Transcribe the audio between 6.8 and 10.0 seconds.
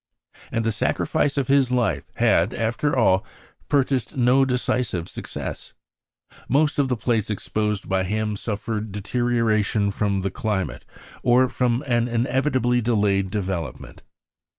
the plates exposed by him suffered deterioration